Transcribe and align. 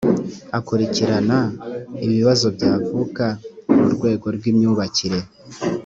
akurikirana 0.57 1.39
ibibazo 2.05 2.47
byavuka 2.55 3.25
mu 3.77 3.85
rwego 3.95 4.25
rw’imyubakire 4.35 5.19